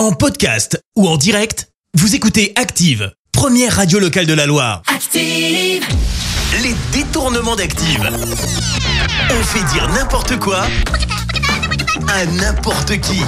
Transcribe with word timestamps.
En 0.00 0.12
podcast 0.12 0.82
ou 0.96 1.06
en 1.06 1.18
direct, 1.18 1.68
vous 1.92 2.14
écoutez 2.14 2.54
Active, 2.56 3.12
première 3.32 3.76
radio 3.76 3.98
locale 3.98 4.24
de 4.24 4.32
la 4.32 4.46
Loire. 4.46 4.80
Active. 4.86 5.84
Les 6.62 6.74
détournements 6.90 7.54
d'Active. 7.54 8.10
On 9.28 9.42
fait 9.42 9.62
dire 9.74 9.90
n'importe 9.90 10.38
quoi 10.38 10.62
à 12.08 12.24
n'importe 12.24 12.98
qui. 13.00 13.20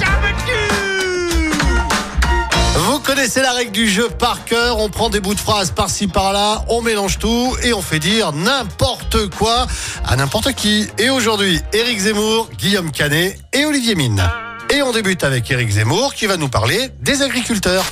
Vous 2.74 3.00
connaissez 3.00 3.42
la 3.42 3.52
règle 3.52 3.72
du 3.72 3.86
jeu 3.86 4.08
par 4.08 4.42
cœur, 4.46 4.78
on 4.78 4.88
prend 4.88 5.10
des 5.10 5.20
bouts 5.20 5.34
de 5.34 5.40
phrases 5.40 5.72
par-ci 5.72 6.06
par-là, 6.06 6.64
on 6.68 6.80
mélange 6.80 7.18
tout 7.18 7.54
et 7.62 7.74
on 7.74 7.82
fait 7.82 7.98
dire 7.98 8.32
n'importe 8.32 9.28
quoi 9.36 9.66
à 10.06 10.16
n'importe 10.16 10.54
qui. 10.54 10.88
Et 10.96 11.10
aujourd'hui, 11.10 11.60
Éric 11.74 11.98
Zemmour, 11.98 12.48
Guillaume 12.56 12.90
Canet 12.92 13.38
et 13.52 13.66
Olivier 13.66 13.94
Mine. 13.94 14.26
Et 14.74 14.82
on 14.82 14.90
débute 14.90 15.22
avec 15.22 15.50
Éric 15.50 15.68
Zemmour 15.68 16.14
qui 16.14 16.26
va 16.26 16.38
nous 16.38 16.48
parler 16.48 16.88
des 17.02 17.20
agriculteurs. 17.20 17.84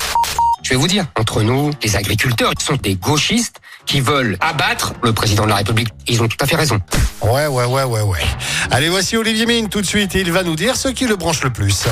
Je 0.63 0.71
vais 0.71 0.75
vous 0.77 0.87
dire, 0.87 1.05
entre 1.15 1.43
nous, 1.43 1.69
les 1.83 1.95
agriculteurs 1.95 2.53
sont 2.59 2.75
des 2.75 2.95
gauchistes 2.95 3.57
qui 3.85 4.01
veulent 4.01 4.35
abattre 4.39 4.93
le 5.03 5.13
président 5.13 5.43
de 5.43 5.49
la 5.49 5.57
République. 5.57 5.89
Ils 6.07 6.23
ont 6.23 6.27
tout 6.27 6.37
à 6.39 6.47
fait 6.47 6.55
raison. 6.55 6.79
Ouais, 7.21 7.45
ouais, 7.45 7.65
ouais, 7.65 7.83
ouais, 7.83 8.01
ouais. 8.01 8.23
Allez, 8.71 8.89
voici 8.89 9.15
Olivier 9.15 9.45
Mine 9.45 9.69
tout 9.69 9.81
de 9.81 9.85
suite 9.85 10.15
et 10.15 10.21
il 10.21 10.31
va 10.31 10.41
nous 10.41 10.55
dire 10.55 10.75
ce 10.75 10.87
qui 10.87 11.05
le 11.05 11.15
branche 11.15 11.43
le 11.43 11.51
plus. 11.51 11.83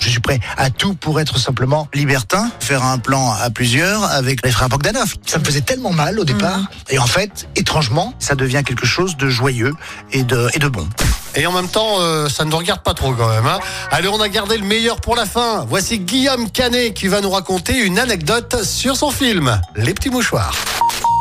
Je 0.00 0.08
suis 0.08 0.20
prêt 0.20 0.38
à 0.56 0.70
tout 0.70 0.94
pour 0.94 1.18
être 1.20 1.36
simplement 1.36 1.88
libertin, 1.92 2.52
faire 2.60 2.84
un 2.84 2.98
plan 2.98 3.32
à 3.32 3.50
plusieurs 3.50 4.04
avec 4.04 4.46
les 4.46 4.52
frères 4.52 4.68
Bogdanov. 4.68 5.16
Ça 5.26 5.40
me 5.40 5.44
faisait 5.44 5.60
tellement 5.60 5.92
mal 5.92 6.20
au 6.20 6.24
départ. 6.24 6.60
Et 6.88 7.00
en 7.00 7.06
fait, 7.06 7.48
étrangement, 7.56 8.14
ça 8.20 8.36
devient 8.36 8.62
quelque 8.64 8.86
chose 8.86 9.16
de 9.16 9.28
joyeux 9.28 9.74
et 10.12 10.22
de, 10.22 10.48
et 10.54 10.60
de 10.60 10.68
bon. 10.68 10.88
Et 11.36 11.46
en 11.46 11.52
même 11.52 11.68
temps, 11.68 12.00
euh, 12.00 12.28
ça 12.28 12.44
ne 12.44 12.50
nous 12.50 12.56
regarde 12.56 12.82
pas 12.82 12.94
trop 12.94 13.12
quand 13.12 13.28
même. 13.28 13.46
Hein. 13.46 13.58
Allez, 13.90 14.08
on 14.08 14.20
a 14.20 14.28
gardé 14.28 14.56
le 14.56 14.64
meilleur 14.64 15.00
pour 15.00 15.16
la 15.16 15.26
fin. 15.26 15.64
Voici 15.68 15.98
Guillaume 16.00 16.50
Canet 16.50 16.92
qui 16.92 17.08
va 17.08 17.20
nous 17.20 17.30
raconter 17.30 17.78
une 17.78 17.98
anecdote 17.98 18.64
sur 18.64 18.96
son 18.96 19.10
film, 19.10 19.60
Les 19.76 19.94
Petits 19.94 20.10
Mouchoirs. 20.10 20.52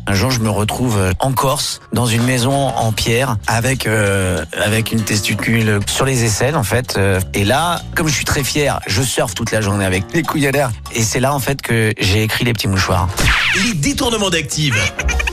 Un 0.07 0.15
jour, 0.15 0.31
je 0.31 0.39
me 0.39 0.49
retrouve 0.49 0.97
euh, 0.97 1.11
en 1.19 1.33
Corse, 1.33 1.81
dans 1.93 2.07
une 2.07 2.23
maison 2.23 2.69
en 2.69 2.91
pierre, 2.91 3.37
avec 3.45 3.85
euh, 3.85 4.43
avec 4.57 4.91
une 4.91 5.03
testicule 5.03 5.79
sur 5.87 6.05
les 6.05 6.23
aisselles, 6.23 6.55
en 6.55 6.63
fait. 6.63 6.99
Et 7.35 7.45
là, 7.45 7.81
comme 7.95 8.07
je 8.07 8.13
suis 8.13 8.25
très 8.25 8.43
fier, 8.43 8.79
je 8.87 9.03
surfe 9.03 9.35
toute 9.35 9.51
la 9.51 9.61
journée 9.61 9.85
avec 9.85 10.05
les 10.13 10.23
couilles 10.23 10.47
à 10.47 10.51
l'air. 10.51 10.71
Et 10.93 11.03
c'est 11.03 11.19
là, 11.19 11.33
en 11.33 11.39
fait, 11.39 11.61
que 11.61 11.93
j'ai 11.99 12.23
écrit 12.23 12.45
les 12.45 12.53
petits 12.53 12.67
mouchoirs. 12.67 13.07
Les 13.63 13.73
détournements 13.75 14.31
d'Active. 14.31 14.75